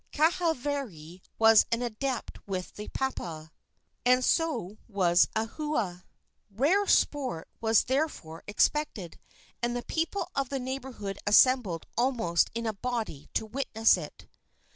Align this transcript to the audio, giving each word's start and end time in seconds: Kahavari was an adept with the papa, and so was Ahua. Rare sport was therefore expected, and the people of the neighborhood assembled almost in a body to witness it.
Kahavari 0.11 1.21
was 1.37 1.67
an 1.71 1.83
adept 1.83 2.39
with 2.47 2.73
the 2.73 2.87
papa, 2.87 3.51
and 4.03 4.25
so 4.25 4.79
was 4.87 5.27
Ahua. 5.35 6.05
Rare 6.49 6.87
sport 6.87 7.47
was 7.61 7.83
therefore 7.83 8.43
expected, 8.47 9.19
and 9.61 9.75
the 9.75 9.83
people 9.85 10.31
of 10.33 10.49
the 10.49 10.57
neighborhood 10.59 11.19
assembled 11.27 11.85
almost 11.99 12.49
in 12.55 12.65
a 12.65 12.73
body 12.73 13.29
to 13.35 13.45
witness 13.45 13.95
it. 13.95 14.27